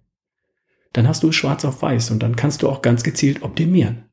Dann 0.92 1.08
hast 1.08 1.22
du 1.22 1.28
es 1.28 1.34
schwarz 1.34 1.64
auf 1.64 1.82
weiß 1.82 2.10
und 2.12 2.22
dann 2.22 2.36
kannst 2.36 2.62
du 2.62 2.68
auch 2.68 2.82
ganz 2.82 3.02
gezielt 3.02 3.42
optimieren. 3.42 4.04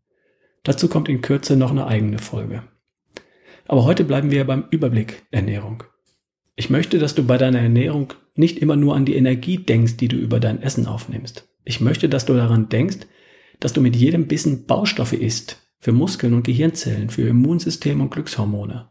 Dazu 0.63 0.87
kommt 0.87 1.09
in 1.09 1.21
Kürze 1.21 1.55
noch 1.55 1.71
eine 1.71 1.87
eigene 1.87 2.19
Folge. 2.19 2.63
Aber 3.65 3.85
heute 3.85 4.03
bleiben 4.03 4.31
wir 4.31 4.45
beim 4.45 4.65
Überblick 4.71 5.23
Ernährung. 5.29 5.83
Ich 6.55 6.69
möchte, 6.69 6.97
dass 6.97 7.15
du 7.15 7.23
bei 7.23 7.37
deiner 7.37 7.59
Ernährung 7.59 8.13
nicht 8.35 8.57
immer 8.57 8.75
nur 8.75 8.95
an 8.95 9.05
die 9.05 9.15
Energie 9.15 9.57
denkst, 9.57 9.97
die 9.97 10.07
du 10.07 10.17
über 10.17 10.39
dein 10.39 10.61
Essen 10.61 10.87
aufnimmst. 10.87 11.47
Ich 11.63 11.79
möchte, 11.79 12.09
dass 12.09 12.25
du 12.25 12.33
daran 12.33 12.69
denkst, 12.69 13.07
dass 13.59 13.73
du 13.73 13.81
mit 13.81 13.95
jedem 13.95 14.27
Bissen 14.27 14.65
Baustoffe 14.65 15.13
isst, 15.13 15.68
für 15.79 15.91
Muskeln 15.91 16.33
und 16.33 16.43
Gehirnzellen, 16.43 17.09
für 17.09 17.27
Immunsystem 17.27 18.01
und 18.01 18.11
Glückshormone. 18.11 18.89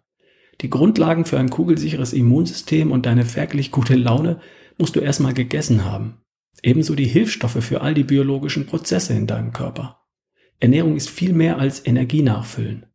Die 0.61 0.71
Grundlagen 0.71 1.25
für 1.25 1.38
ein 1.38 1.50
kugelsicheres 1.50 2.12
Immunsystem 2.12 2.90
und 2.90 3.07
deine 3.07 3.25
ferklich 3.25 3.71
gute 3.71 3.95
Laune 3.95 4.40
musst 4.78 4.97
du 4.97 5.00
erstmal 5.00 5.35
gegessen 5.35 5.85
haben. 5.85 6.23
Ebenso 6.62 6.95
die 6.95 7.07
Hilfsstoffe 7.07 7.62
für 7.62 7.83
all 7.83 7.95
die 7.95 8.04
biologischen 8.04 8.66
Prozesse 8.66 9.14
in 9.14 9.26
deinem 9.26 9.52
Körper. 9.52 10.00
Ernährung 10.59 10.97
ist 10.97 11.11
viel 11.11 11.33
mehr 11.33 11.59
als 11.59 11.87
Energie 11.87 12.23
nachfüllen. 12.23 12.87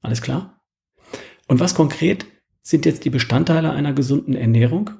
Alles 0.00 0.22
klar? 0.22 0.60
Und 1.46 1.60
was 1.60 1.74
konkret 1.74 2.26
sind 2.62 2.84
jetzt 2.84 3.04
die 3.04 3.10
Bestandteile 3.10 3.70
einer 3.70 3.92
gesunden 3.92 4.34
Ernährung? 4.34 4.90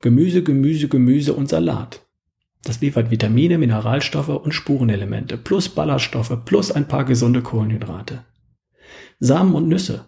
Gemüse, 0.00 0.42
Gemüse, 0.42 0.88
Gemüse 0.88 1.34
und 1.34 1.48
Salat. 1.48 2.01
Das 2.64 2.80
liefert 2.80 3.10
Vitamine, 3.10 3.58
Mineralstoffe 3.58 4.28
und 4.28 4.52
Spurenelemente 4.52 5.36
plus 5.36 5.68
Ballaststoffe 5.68 6.44
plus 6.44 6.70
ein 6.70 6.86
paar 6.86 7.04
gesunde 7.04 7.42
Kohlenhydrate. 7.42 8.24
Samen 9.18 9.54
und 9.54 9.68
Nüsse. 9.68 10.06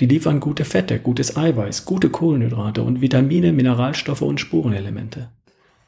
Die 0.00 0.06
liefern 0.06 0.40
gute 0.40 0.64
Fette, 0.64 0.98
gutes 0.98 1.36
Eiweiß, 1.36 1.84
gute 1.84 2.10
Kohlenhydrate 2.10 2.82
und 2.82 3.00
Vitamine, 3.00 3.52
Mineralstoffe 3.52 4.22
und 4.22 4.40
Spurenelemente. 4.40 5.30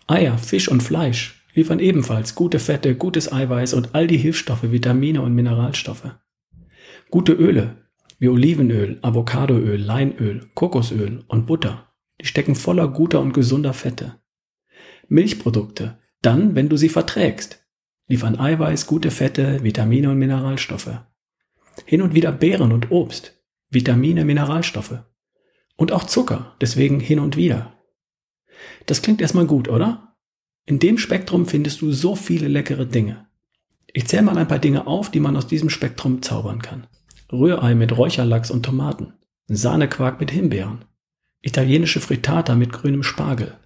Eier, 0.06 0.38
Fisch 0.38 0.68
und 0.68 0.82
Fleisch 0.82 1.42
liefern 1.54 1.78
ebenfalls 1.78 2.34
gute 2.34 2.58
Fette, 2.58 2.94
gutes 2.94 3.32
Eiweiß 3.32 3.74
und 3.74 3.94
all 3.94 4.06
die 4.06 4.18
Hilfsstoffe, 4.18 4.70
Vitamine 4.70 5.22
und 5.22 5.34
Mineralstoffe. 5.34 6.10
Gute 7.10 7.32
Öle 7.32 7.76
wie 8.18 8.28
Olivenöl, 8.28 8.98
Avocadoöl, 9.02 9.80
Leinöl, 9.80 10.46
Kokosöl 10.54 11.24
und 11.28 11.46
Butter. 11.46 11.88
Die 12.20 12.26
stecken 12.26 12.54
voller 12.54 12.88
guter 12.88 13.20
und 13.20 13.32
gesunder 13.32 13.72
Fette. 13.72 14.20
Milchprodukte, 15.08 15.98
dann, 16.24 16.54
wenn 16.54 16.68
du 16.68 16.76
sie 16.76 16.88
verträgst, 16.88 17.64
liefern 18.08 18.38
Eiweiß, 18.38 18.86
gute 18.86 19.10
Fette, 19.10 19.62
Vitamine 19.62 20.10
und 20.10 20.18
Mineralstoffe. 20.18 21.00
Hin 21.84 22.02
und 22.02 22.14
wieder 22.14 22.32
Beeren 22.32 22.72
und 22.72 22.90
Obst, 22.90 23.34
Vitamine, 23.70 24.24
Mineralstoffe. 24.24 24.98
Und 25.76 25.92
auch 25.92 26.04
Zucker, 26.04 26.54
deswegen 26.60 27.00
hin 27.00 27.18
und 27.18 27.36
wieder. 27.36 27.74
Das 28.86 29.02
klingt 29.02 29.20
erstmal 29.20 29.46
gut, 29.46 29.68
oder? 29.68 30.16
In 30.66 30.78
dem 30.78 30.98
Spektrum 30.98 31.46
findest 31.46 31.80
du 31.80 31.92
so 31.92 32.14
viele 32.14 32.48
leckere 32.48 32.86
Dinge. 32.86 33.26
Ich 33.92 34.06
zähle 34.06 34.22
mal 34.22 34.38
ein 34.38 34.48
paar 34.48 34.58
Dinge 34.58 34.86
auf, 34.86 35.10
die 35.10 35.20
man 35.20 35.36
aus 35.36 35.46
diesem 35.46 35.70
Spektrum 35.70 36.22
zaubern 36.22 36.62
kann. 36.62 36.86
Rührei 37.32 37.74
mit 37.74 37.96
Räucherlachs 37.96 38.50
und 38.50 38.64
Tomaten, 38.64 39.14
Sahnequark 39.48 40.20
mit 40.20 40.30
Himbeeren, 40.30 40.84
italienische 41.42 42.00
Frittata 42.00 42.54
mit 42.54 42.72
grünem 42.72 43.02
Spargel, 43.02 43.58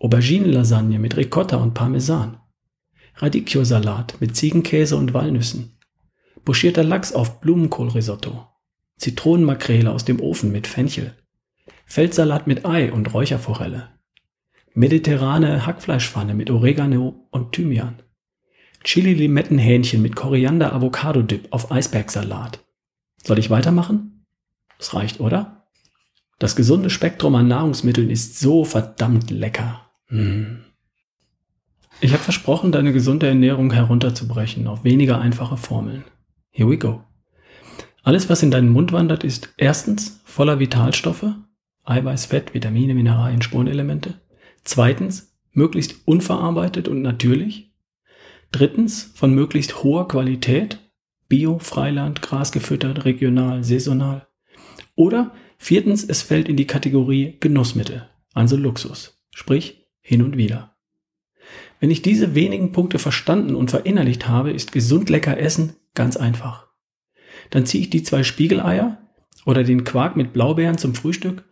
Auberginenlasagne 0.00 0.98
mit 0.98 1.18
Ricotta 1.18 1.58
und 1.58 1.74
Parmesan, 1.74 2.38
Radicchio-Salat 3.16 4.16
mit 4.18 4.34
Ziegenkäse 4.34 4.96
und 4.96 5.12
Walnüssen, 5.12 5.78
buschierter 6.42 6.82
Lachs 6.82 7.12
auf 7.12 7.42
Blumenkohlrisotto, 7.42 8.46
Zitronenmakrele 8.96 9.90
aus 9.92 10.06
dem 10.06 10.18
Ofen 10.20 10.52
mit 10.52 10.66
Fenchel, 10.66 11.14
Feldsalat 11.84 12.46
mit 12.46 12.64
Ei 12.64 12.90
und 12.90 13.12
Räucherforelle, 13.12 13.90
mediterrane 14.72 15.66
Hackfleischpfanne 15.66 16.32
mit 16.32 16.50
Oregano 16.50 17.26
und 17.30 17.52
Thymian, 17.52 18.02
Chili-Limettenhähnchen 18.84 20.00
mit 20.00 20.16
Koriander-Avocado-Dip 20.16 21.48
auf 21.50 21.70
Eisbergsalat, 21.70 22.64
soll 23.22 23.38
ich 23.38 23.50
weitermachen? 23.50 24.24
Das 24.78 24.94
reicht, 24.94 25.20
oder? 25.20 25.66
Das 26.38 26.56
gesunde 26.56 26.88
Spektrum 26.88 27.34
an 27.34 27.48
Nahrungsmitteln 27.48 28.08
ist 28.08 28.38
so 28.38 28.64
verdammt 28.64 29.30
lecker. 29.30 29.89
Hm. 30.10 30.64
Ich 32.00 32.12
habe 32.12 32.22
versprochen, 32.22 32.72
deine 32.72 32.92
gesunde 32.92 33.28
Ernährung 33.28 33.72
herunterzubrechen 33.72 34.66
auf 34.66 34.84
weniger 34.84 35.20
einfache 35.20 35.56
Formeln. 35.56 36.04
Here 36.50 36.68
we 36.68 36.78
go. 36.78 37.02
Alles, 38.02 38.28
was 38.28 38.42
in 38.42 38.50
deinen 38.50 38.70
Mund 38.70 38.92
wandert, 38.92 39.24
ist 39.24 39.52
erstens 39.56 40.20
voller 40.24 40.58
Vitalstoffe, 40.58 41.26
Eiweiß, 41.84 42.26
Fett, 42.26 42.54
Vitamine, 42.54 42.94
Mineralien, 42.94 43.42
Spurenelemente. 43.42 44.14
Zweitens, 44.64 45.36
möglichst 45.52 46.06
unverarbeitet 46.06 46.88
und 46.88 47.02
natürlich. 47.02 47.72
Drittens, 48.52 49.12
von 49.14 49.34
möglichst 49.34 49.82
hoher 49.82 50.08
Qualität, 50.08 50.78
Bio, 51.28 51.58
Freiland, 51.58 52.22
grasgefüttert, 52.22 53.04
regional, 53.04 53.62
saisonal. 53.62 54.26
Oder 54.96 55.34
viertens, 55.58 56.02
es 56.02 56.22
fällt 56.22 56.48
in 56.48 56.56
die 56.56 56.66
Kategorie 56.66 57.36
Genussmittel, 57.38 58.08
also 58.32 58.56
Luxus, 58.56 59.22
sprich 59.30 59.79
hin 60.00 60.22
und 60.22 60.36
wieder. 60.36 60.76
Wenn 61.78 61.90
ich 61.90 62.02
diese 62.02 62.34
wenigen 62.34 62.72
Punkte 62.72 62.98
verstanden 62.98 63.54
und 63.54 63.70
verinnerlicht 63.70 64.28
habe, 64.28 64.50
ist 64.50 64.72
gesund 64.72 65.08
lecker 65.08 65.38
Essen 65.38 65.76
ganz 65.94 66.16
einfach. 66.16 66.68
Dann 67.50 67.66
ziehe 67.66 67.82
ich 67.82 67.90
die 67.90 68.02
zwei 68.02 68.22
Spiegeleier 68.22 68.98
oder 69.46 69.64
den 69.64 69.84
Quark 69.84 70.16
mit 70.16 70.32
Blaubeeren 70.32 70.78
zum 70.78 70.94
Frühstück, 70.94 71.44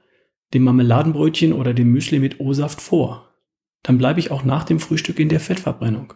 dem 0.54 0.64
Marmeladenbrötchen 0.64 1.52
oder 1.52 1.74
dem 1.74 1.90
Müsli 1.90 2.18
mit 2.18 2.40
O-Saft 2.40 2.80
vor. 2.80 3.34
Dann 3.82 3.98
bleibe 3.98 4.20
ich 4.20 4.30
auch 4.30 4.44
nach 4.44 4.64
dem 4.64 4.80
Frühstück 4.80 5.18
in 5.18 5.28
der 5.28 5.40
Fettverbrennung. 5.40 6.14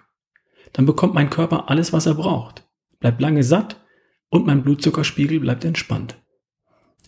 Dann 0.73 0.87
bekommt 0.87 1.15
mein 1.15 1.31
Körper 1.31 1.69
alles, 1.71 1.93
was 1.93 2.07
er 2.07 2.15
braucht 2.15 2.65
bleibt 3.03 3.21
lange 3.21 3.43
satt 3.43 3.85
und 4.31 4.47
mein 4.47 4.63
Blutzuckerspiegel 4.63 5.41
bleibt 5.41 5.67
entspannt. 5.67 6.17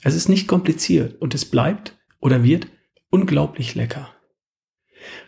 Es 0.03 0.15
ist 0.15 0.29
nicht 0.29 0.47
kompliziert 0.47 1.23
und 1.23 1.35
es 1.35 1.47
bleibt 1.47 1.97
oder 2.21 2.43
wird 2.43 2.67
unglaublich 3.09 3.75
lecker. 3.75 4.14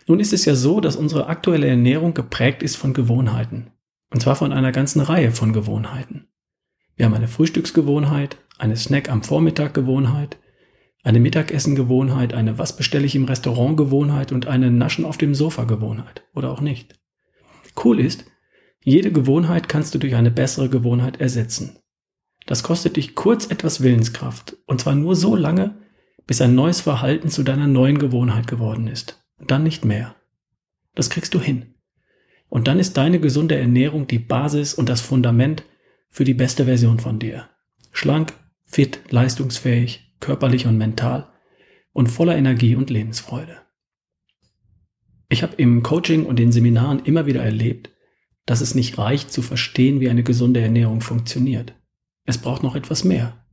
Nun 0.06 0.21
ist 0.21 0.33
es 0.33 0.45
ja 0.45 0.54
so, 0.54 0.80
dass 0.80 0.97
unsere 0.97 1.26
aktuelle 1.26 1.66
Ernährung 1.66 2.14
geprägt 2.14 2.62
ist 2.62 2.76
von 2.76 2.95
Gewohnheiten. 2.95 3.73
Und 4.12 4.21
zwar 4.21 4.37
von 4.37 4.52
einer 4.52 4.73
ganzen 4.73 5.00
Reihe 5.00 5.33
von 5.33 5.52
Gewohnheiten. 5.52 6.28
Wir 6.97 7.06
haben 7.06 7.14
eine 7.14 7.28
Frühstücksgewohnheit, 7.28 8.38
eine 8.59 8.76
Snack 8.76 9.11
am 9.11 9.23
Vormittag 9.23 9.75
Gewohnheit, 9.75 10.38
eine 11.02 11.21
Mittagessen-Gewohnheit, 11.21 12.35
eine 12.35 12.59
Was 12.59 12.76
bestelle 12.76 13.06
ich 13.06 13.14
im 13.14 13.26
Restaurant 13.26 13.76
Gewohnheit 13.76 14.33
und 14.33 14.47
eine 14.47 14.71
Naschen 14.71 15.04
auf 15.04 15.18
dem 15.18 15.35
Sofa 15.35 15.64
Gewohnheit 15.64 16.25
oder 16.35 16.50
auch 16.50 16.61
nicht. 16.61 16.99
Cool 17.85 18.00
ist, 18.00 18.25
jede 18.83 19.12
Gewohnheit 19.12 19.68
kannst 19.68 19.95
du 19.95 19.99
durch 19.99 20.14
eine 20.14 20.30
bessere 20.30 20.68
Gewohnheit 20.68 21.21
ersetzen. 21.21 21.78
Das 22.47 22.62
kostet 22.62 22.97
dich 22.97 23.14
kurz 23.14 23.47
etwas 23.47 23.83
Willenskraft, 23.83 24.56
und 24.66 24.80
zwar 24.80 24.95
nur 24.95 25.16
so 25.16 25.37
lange, 25.37 25.76
bis 26.26 26.40
ein 26.40 26.54
neues 26.54 26.80
Verhalten 26.80 27.28
zu 27.28 27.42
deiner 27.42 27.66
neuen 27.66 27.99
Gewohnheit 27.99 28.47
geworden 28.47 28.87
ist. 28.87 29.25
Dann 29.38 29.62
nicht 29.62 29.85
mehr. 29.85 30.16
Das 30.95 31.11
kriegst 31.11 31.35
du 31.35 31.40
hin. 31.40 31.75
Und 32.49 32.69
dann 32.69 32.78
ist 32.78 32.97
deine 32.97 33.21
gesunde 33.21 33.57
Ernährung 33.57 34.07
die 34.07 34.19
Basis 34.19 34.75
und 34.75 34.88
das 34.88 35.00
Fundament 35.00 35.64
für 36.09 36.25
die 36.25 36.35
beste 36.35 36.64
Version 36.64 37.00
von 37.00 37.19
dir. 37.19 37.49
Schlank, 37.93 38.33
fit, 38.64 39.00
leistungsfähig, 39.11 40.14
körperlich 40.21 40.66
und 40.66 40.78
mental 40.78 41.33
und 41.93 42.09
voller 42.09 42.37
Energie 42.37 42.76
und 42.76 42.90
Lebensfreude. 42.90 43.59
Ich 45.28 45.43
habe 45.43 45.57
im 45.57 45.83
Coaching 45.83 46.25
und 46.25 46.38
den 46.38 46.52
Seminaren 46.52 47.00
immer 47.00 47.26
wieder 47.26 47.43
erlebt, 47.43 47.90
dass 48.47 48.61
es 48.61 48.75
nicht 48.75 48.97
reicht 48.97 49.33
zu 49.33 49.43
verstehen, 49.43 50.00
wie 50.00 50.09
eine 50.09 50.23
gesunde 50.23 50.61
Ernährung 50.61 51.00
funktioniert. 51.00 51.75
Es 52.25 52.38
braucht 52.38 52.62
noch 52.62 52.76
etwas 52.76 53.02
mehr. 53.02 53.45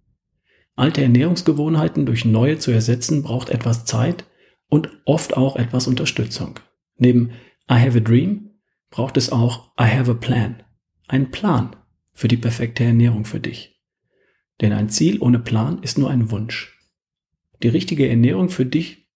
Alte 0.75 1.01
Ernährungsgewohnheiten 1.01 2.05
durch 2.05 2.25
neue 2.25 2.59
zu 2.59 2.71
ersetzen 2.71 3.23
braucht 3.23 3.49
etwas 3.49 3.85
Zeit 3.85 4.25
und 4.73 4.89
oft 5.05 5.37
auch 5.37 5.55
etwas 5.55 5.85
Unterstützung. 5.85 6.59
Neben 6.97 7.29
I 7.69 7.75
have 7.75 7.95
a 7.95 8.01
dream 8.01 8.49
braucht 8.89 9.17
es 9.17 9.31
auch 9.31 9.71
I 9.79 9.83
have 9.83 10.09
a 10.09 10.15
plan. 10.15 10.63
Ein 11.07 11.29
Plan 11.29 11.75
für 12.11 12.27
die 12.27 12.37
perfekte 12.37 12.83
Ernährung 12.83 13.25
für 13.25 13.39
dich. 13.39 13.79
Denn 14.61 14.73
ein 14.73 14.89
Ziel 14.89 15.21
ohne 15.21 15.37
Plan 15.37 15.83
ist 15.83 15.99
nur 15.99 16.09
ein 16.09 16.31
Wunsch. 16.31 16.75
Die 17.61 17.67
richtige 17.67 18.09
Ernährung 18.09 18.49
für 18.49 18.65
dich 18.65 19.07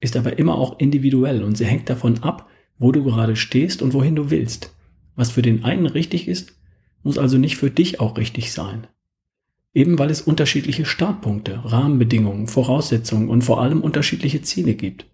ist 0.00 0.16
aber 0.16 0.36
immer 0.36 0.56
auch 0.56 0.80
individuell 0.80 1.44
und 1.44 1.56
sie 1.56 1.66
hängt 1.66 1.88
davon 1.88 2.24
ab, 2.24 2.50
wo 2.78 2.90
du 2.90 3.04
gerade 3.04 3.36
stehst 3.36 3.82
und 3.82 3.94
wohin 3.94 4.16
du 4.16 4.32
willst. 4.32 4.74
Was 5.14 5.30
für 5.30 5.42
den 5.42 5.62
einen 5.62 5.86
richtig 5.86 6.26
ist, 6.26 6.58
muss 7.04 7.18
also 7.18 7.38
nicht 7.38 7.56
für 7.56 7.70
dich 7.70 8.00
auch 8.00 8.16
richtig 8.16 8.50
sein. 8.50 8.88
Eben 9.74 9.98
weil 9.98 10.10
es 10.10 10.22
unterschiedliche 10.22 10.84
Startpunkte, 10.84 11.60
Rahmenbedingungen, 11.64 12.46
Voraussetzungen 12.46 13.28
und 13.28 13.42
vor 13.42 13.60
allem 13.60 13.80
unterschiedliche 13.80 14.40
Ziele 14.40 14.74
gibt. 14.74 15.06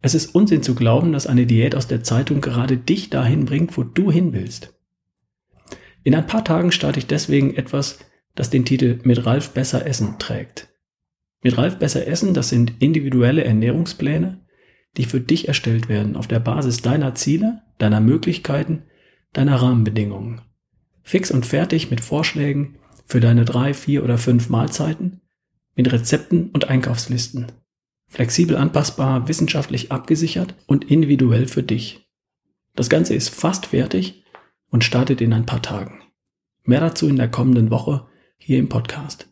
Es 0.00 0.14
ist 0.14 0.34
Unsinn 0.34 0.62
zu 0.62 0.74
glauben, 0.74 1.12
dass 1.12 1.26
eine 1.26 1.46
Diät 1.46 1.74
aus 1.74 1.88
der 1.88 2.04
Zeitung 2.04 2.40
gerade 2.40 2.76
dich 2.76 3.10
dahin 3.10 3.46
bringt, 3.46 3.76
wo 3.76 3.82
du 3.82 4.12
hin 4.12 4.32
willst. 4.32 4.74
In 6.04 6.14
ein 6.14 6.26
paar 6.26 6.44
Tagen 6.44 6.70
starte 6.70 6.98
ich 6.98 7.06
deswegen 7.06 7.54
etwas, 7.56 7.98
das 8.34 8.50
den 8.50 8.64
Titel 8.64 9.00
Mit 9.02 9.26
Ralf 9.26 9.50
besser 9.50 9.86
essen 9.86 10.16
trägt. 10.18 10.68
Mit 11.42 11.56
Ralf 11.56 11.78
besser 11.78 12.06
essen, 12.06 12.34
das 12.34 12.50
sind 12.50 12.74
individuelle 12.78 13.42
Ernährungspläne, 13.42 14.40
die 14.96 15.04
für 15.04 15.20
dich 15.20 15.48
erstellt 15.48 15.88
werden 15.88 16.16
auf 16.16 16.26
der 16.26 16.40
Basis 16.40 16.82
deiner 16.82 17.14
Ziele, 17.14 17.62
deiner 17.78 18.00
Möglichkeiten, 18.00 18.82
deiner 19.32 19.56
Rahmenbedingungen. 19.56 20.42
Fix 21.02 21.30
und 21.30 21.46
fertig 21.46 21.90
mit 21.90 22.00
Vorschlägen 22.00 22.76
für 23.08 23.20
deine 23.20 23.46
drei, 23.46 23.72
vier 23.72 24.04
oder 24.04 24.18
fünf 24.18 24.50
Mahlzeiten, 24.50 25.22
mit 25.74 25.90
Rezepten 25.90 26.50
und 26.50 26.68
Einkaufslisten. 26.68 27.46
Flexibel 28.06 28.56
anpassbar, 28.56 29.28
wissenschaftlich 29.28 29.90
abgesichert 29.90 30.54
und 30.66 30.90
individuell 30.90 31.46
für 31.46 31.62
dich. 31.62 32.06
Das 32.74 32.90
Ganze 32.90 33.14
ist 33.14 33.30
fast 33.30 33.66
fertig 33.66 34.24
und 34.70 34.84
startet 34.84 35.20
in 35.20 35.32
ein 35.32 35.46
paar 35.46 35.62
Tagen. 35.62 36.02
Mehr 36.64 36.80
dazu 36.80 37.08
in 37.08 37.16
der 37.16 37.30
kommenden 37.30 37.70
Woche 37.70 38.06
hier 38.36 38.58
im 38.58 38.68
Podcast. 38.68 39.28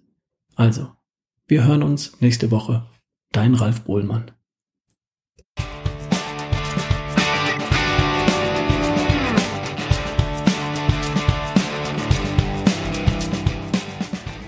Also, 0.54 0.90
wir 1.46 1.64
hören 1.64 1.82
uns 1.82 2.20
nächste 2.20 2.50
Woche. 2.50 2.86
Dein 3.32 3.54
Ralf 3.54 3.82
Bohlmann. 3.82 4.30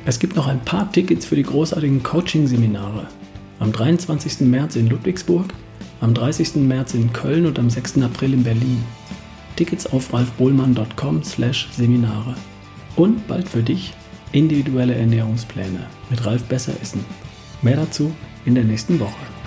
Es 0.09 0.19
gibt 0.19 0.37
noch 0.37 0.47
ein 0.47 0.65
paar 0.65 0.91
Tickets 0.91 1.27
für 1.27 1.37
die 1.37 1.43
großartigen 1.43 2.03
Coaching-Seminare. 2.03 3.09
Am 3.59 3.73
23. 3.73 4.41
März 4.41 4.75
in 4.77 4.87
Ludwigsburg, 4.87 5.53
am 6.01 6.15
30. 6.15 6.57
März 6.67 6.95
in 6.95 7.13
Köln 7.13 7.45
und 7.45 7.59
am 7.59 7.69
6. 7.69 8.01
April 8.01 8.33
in 8.33 8.43
Berlin. 8.43 8.83
Tickets 9.57 9.87
auf 9.87 10.11
ralfbohlmann.com 10.11 11.23
slash 11.25 11.69
Seminare. 11.73 12.35
Und 12.97 13.29
bald 13.29 13.51
für 13.51 13.63
dich 13.63 13.93
individuelle 14.33 14.95
Ernährungspläne 14.95 15.85
mit 16.09 16.25
Ralf 16.25 16.43
Besser 16.45 16.73
Essen. 16.81 17.05
Mehr 17.61 17.77
dazu 17.77 18.11
in 18.47 18.55
der 18.55 18.65
nächsten 18.65 18.99
Woche. 19.01 19.38